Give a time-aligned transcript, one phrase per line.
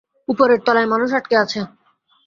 [0.27, 1.59] উপরের তলায় মানুষ আটকে আছে।